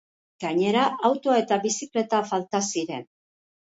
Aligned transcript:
Gainera, 0.43 0.85
autoa 1.11 1.37
eta 1.43 1.59
bizikleta 1.67 2.23
falta 2.31 2.63
ziren. 2.73 3.07